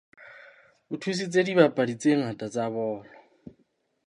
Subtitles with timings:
[0.91, 3.03] O thusitse dibapadi tse ngata tsa bolo.